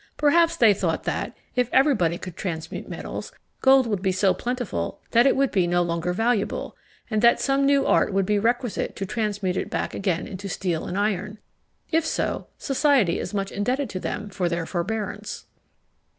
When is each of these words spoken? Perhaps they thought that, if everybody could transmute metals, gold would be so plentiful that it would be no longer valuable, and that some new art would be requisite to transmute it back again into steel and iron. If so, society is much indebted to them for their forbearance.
Perhaps 0.17 0.55
they 0.57 0.73
thought 0.73 1.03
that, 1.03 1.37
if 1.55 1.69
everybody 1.71 2.17
could 2.17 2.35
transmute 2.35 2.89
metals, 2.89 3.31
gold 3.61 3.85
would 3.85 4.01
be 4.01 4.11
so 4.11 4.33
plentiful 4.33 4.99
that 5.11 5.27
it 5.27 5.35
would 5.35 5.51
be 5.51 5.67
no 5.67 5.83
longer 5.83 6.11
valuable, 6.11 6.75
and 7.11 7.21
that 7.21 7.39
some 7.39 7.67
new 7.67 7.85
art 7.85 8.11
would 8.11 8.25
be 8.25 8.39
requisite 8.39 8.95
to 8.95 9.05
transmute 9.05 9.57
it 9.57 9.69
back 9.69 9.93
again 9.93 10.25
into 10.27 10.49
steel 10.49 10.87
and 10.87 10.97
iron. 10.97 11.37
If 11.91 12.03
so, 12.03 12.47
society 12.57 13.19
is 13.19 13.31
much 13.35 13.51
indebted 13.51 13.91
to 13.91 13.99
them 13.99 14.31
for 14.31 14.49
their 14.49 14.65
forbearance. 14.65 15.45